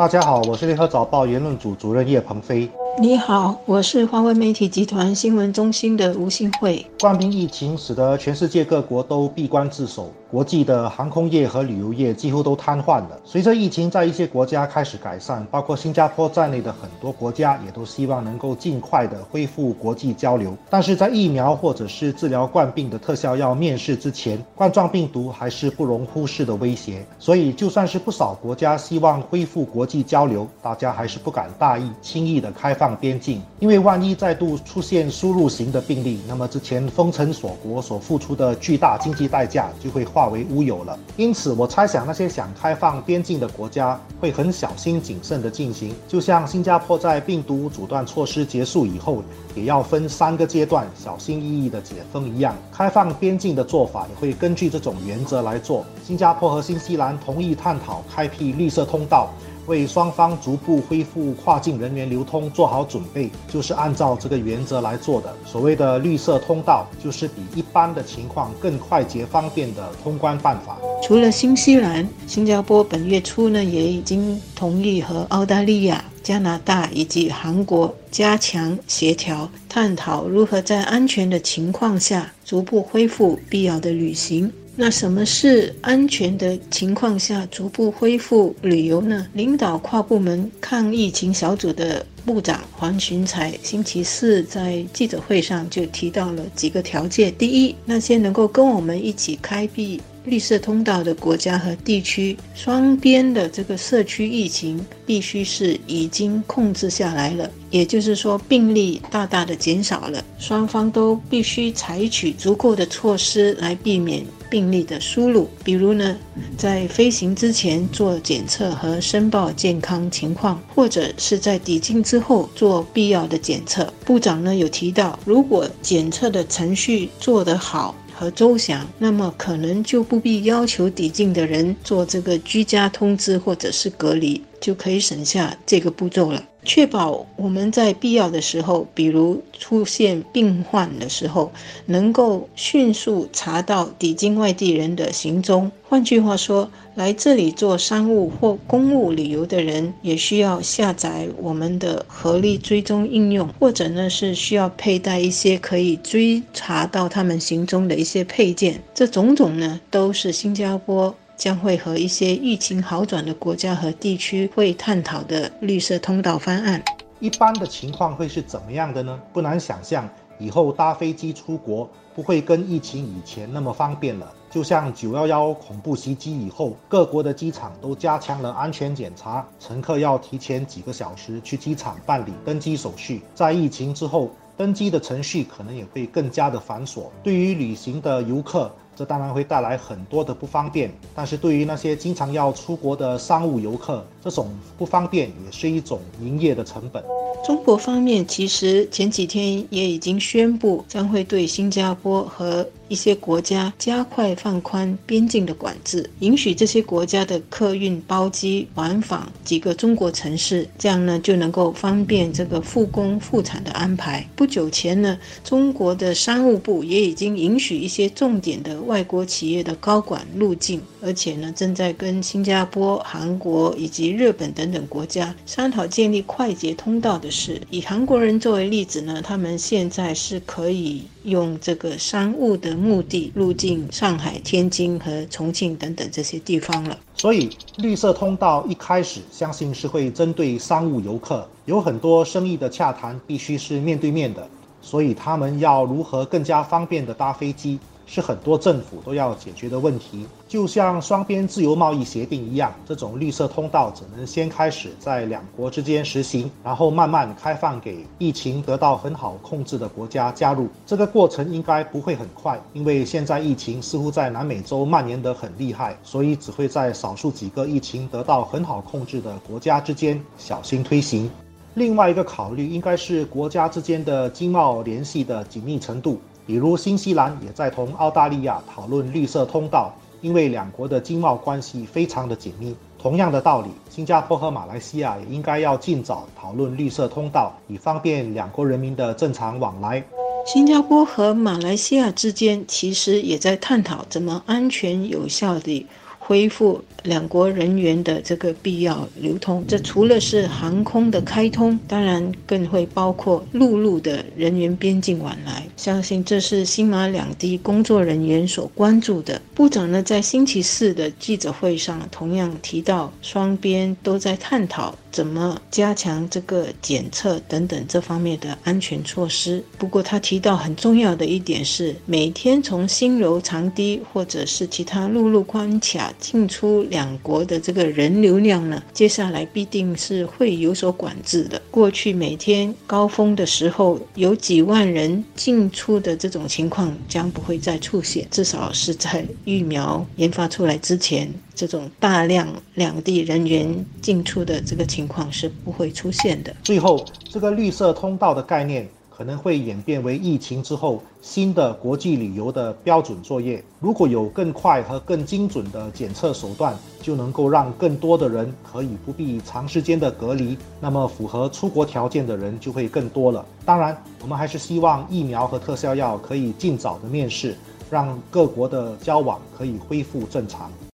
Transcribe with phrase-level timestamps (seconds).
[0.00, 2.66] 大家好，我是联合早报言论组主任叶鹏飞。
[3.02, 6.84] 你好，我是华为媒体集团新闻中心的吴新慧。
[7.00, 13.18] 冠病疫情使得全世界各国都闭关自守，国际的航空业和旅游业几乎都瘫痪了。
[13.24, 20.54] 随着疫情在一些国家开始改善，包括新加坡在内的很多国家也都希望能够尽快的恢复国际交流。
[20.68, 27.02] 但是在疫苗或者是治疗冠病的特效药面世之前，冠状病毒还是不容忽视的威胁。
[27.18, 32.89] 所以，就算是不少国家希望恢复国际交流，大家还是不敢大意，轻易的开放。
[32.96, 40.98] 边境，因为万一再度出现输入型的病例，那么之前封城锁国所付出的巨大经济代价就会化为乌有了。
[41.16, 49.22] 因此，我猜想那些想开放边境的国家会很小心谨慎地进行，就像新加坡在病毒阻断措施结束以后，
[49.54, 52.54] 也要分三个阶段小心翼翼地解封一样。
[52.72, 55.84] 开放边境的做法也会根据这种原则来做。
[56.06, 59.30] 新加坡和新西兰同意探讨开辟绿色通道。
[59.70, 65.32] 为双方逐步恢复跨境人员流通做好准备，就是按照这个原则来做的。
[65.46, 70.76] 所谓的绿色通道，就是比一般的情况更快捷方便的通关办法。
[71.00, 84.52] 除了新西兰，新加坡本月初呢也已经同意和澳大利亚、加拿大以及韩国加强协调，探讨如何在安全的情况下逐步恢复必要的旅行。
[84.82, 89.26] 那什么是安全的情况下逐步恢复旅游呢？
[89.34, 114.24] 领导跨部门抗疫情小组的部长黄群才星期四在记者会上就提到了几个条件：第一，那些能够跟我们一起开辟绿色通道的国家和地区，双边的这个社区疫情必须是已经控制下来了，也就是说病例大大的减少了，双方都必须采取足够的措施来避免。
[114.50, 116.16] 病例的输入，比如呢，
[116.58, 123.90] 在飞行之前做检测和申报健康情况，或者是在抵境之后做必要的检测。
[124.04, 136.44] 部长呢有提到，如果检测的程序做得好和周详，那么可能就不必要求抵境的人做这个居家通知或者是隔离，就可以省下这个步骤了。
[136.72, 141.50] 确保我们在必要的时候，比如出现病患的时候，
[141.86, 145.68] 能够迅速查到抵京外地人的行踪。
[145.88, 158.80] 换句话说，来这里做商务或公务旅游的人，也需要下载我们的合力追踪应用，或者呢是需要佩戴一些可以追查到他们行踪的一些配件。
[158.94, 161.12] 这种种呢，都是新加坡。
[161.40, 166.84] 将会和一些疫情好转的国家和地区会探讨的绿色通道方案。
[167.18, 169.18] 一般的情况会是怎么样的呢？
[169.32, 170.06] 不难想象，
[170.38, 174.30] 以后搭飞机出国不会跟疫情以前那么方便了。
[174.50, 183.22] 就像九幺幺恐怖袭击以后，各国的机场都加强了安全检查，乘客要提前几个小时去机场办理登机手续。
[183.34, 187.04] 在疫情之后，登机的程序可能也会更加的繁琐。
[187.22, 197.02] 对于旅行的游客，这当然会带来很多的不方便，但是对于那些经常要出国的商务游客，这种不方便也是一种营业的成本。
[197.42, 214.28] 中国方面其实前几天也已经宣布，将会对新加坡和一些国家加快放宽边境的管制，允许这些国家的客运包机往返几个中国城市，这样呢就能够方便这个复工复产的安排。
[214.34, 227.30] 不久前呢，中国的商务部也已经允许一些重点的外国企业的高管入境，而且呢正在跟新加坡、韩国以及日本等等国家商讨建立快捷通道的。
[227.30, 236.98] 事以韩国人作为例子呢，他们现在是可以用这个商务的目的入境上海、天津和重庆等等这些地方了。
[237.14, 244.48] 所以绿色通道一开始相信是会针对商务游客，有很多生意的洽谈必须是面对面的，
[244.80, 247.78] 所以他们要如何更加方便的搭飞机。
[248.06, 260.68] 是很多政府都要解决的问题，就像双边自由贸易协定一样，这种绿色通道只能先开始在两国之间实行，然后慢慢开放给疫情得到很好控制的国家加入。
[260.84, 271.30] 这个过程应该不会很快，因为现在疫情似乎在南美洲蔓延得很厉害，所以只会在少数几个疫情得到很好控制的国家之间小心推行。
[271.74, 276.20] 另外一个考虑应该是国家之间的经贸联系的紧密程度。
[276.50, 282.74] 比如新西兰也在同澳大利亚讨论绿色通道，因为两国的经贸关系非常的紧密。
[283.00, 290.02] 同样的道理，新加坡和马来西亚也应该要尽早讨论绿色通道，以方便两国人民的正常往来。
[290.44, 295.86] 新加坡和马来西亚之间其实也在探讨怎么安全有效地。
[296.30, 299.64] 恢复两国人员的这个必要流通。
[299.66, 305.66] 这除了是航空的开通，当然更会包括陆路的人员边境往来。
[305.76, 309.42] 相信这是新马两地工作人员所关注的。
[309.56, 314.94] 部长呢，在星期四的记者会上同样提到，双边都在探讨。
[315.10, 319.60] 怎么加强这个检测等等这方面的安全措施？
[319.76, 331.60] 不过他提到很重要的一点是，每天从新柔长堤或者是其他陆路关卡进出两国的这个人流量呢，接下来必定是会有所管制的。
[331.70, 341.32] 过去每天高峰的时候有几万人进出的这种情况将不会再出现，至少是在疫苗研发出来之前。
[341.52, 346.56] 这种大量两地人员进出的这个情况是不会出现的。
[346.62, 348.88] 最后，这个绿色通道的概念
[349.20, 353.62] 可能会演变为疫情之后新的国际旅游的标准作业。
[353.78, 363.44] 如果有更快和更精准的检测手段，就能够让更多的人可以不必长时间的隔离，那么符合出国条件的人就会更多了。
[363.62, 367.54] 当然，我们还是希望疫苗和特效药可以尽早的面世，
[367.90, 370.72] 让各国的交往可以恢复正常。